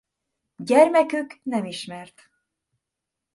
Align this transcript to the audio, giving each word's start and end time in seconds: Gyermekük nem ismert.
Gyermekük 0.59 1.39
nem 1.43 1.65
ismert. 1.65 2.29